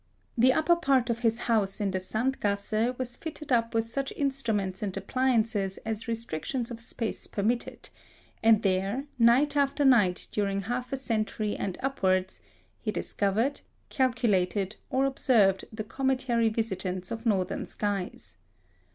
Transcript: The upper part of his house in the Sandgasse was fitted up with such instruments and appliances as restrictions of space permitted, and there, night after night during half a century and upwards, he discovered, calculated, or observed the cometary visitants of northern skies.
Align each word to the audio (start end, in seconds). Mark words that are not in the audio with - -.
The 0.35 0.51
upper 0.51 0.75
part 0.75 1.11
of 1.11 1.19
his 1.19 1.41
house 1.41 1.79
in 1.79 1.91
the 1.91 1.99
Sandgasse 1.99 2.97
was 2.97 3.15
fitted 3.15 3.51
up 3.51 3.75
with 3.75 3.87
such 3.87 4.11
instruments 4.15 4.81
and 4.81 4.97
appliances 4.97 5.77
as 5.85 6.07
restrictions 6.07 6.71
of 6.71 6.81
space 6.81 7.27
permitted, 7.27 7.89
and 8.41 8.63
there, 8.63 9.03
night 9.19 9.55
after 9.55 9.85
night 9.85 10.27
during 10.31 10.61
half 10.61 10.91
a 10.91 10.97
century 10.97 11.55
and 11.55 11.77
upwards, 11.83 12.41
he 12.79 12.91
discovered, 12.91 13.61
calculated, 13.91 14.75
or 14.89 15.05
observed 15.05 15.65
the 15.71 15.83
cometary 15.83 16.49
visitants 16.49 17.11
of 17.11 17.27
northern 17.27 17.67
skies. 17.67 18.37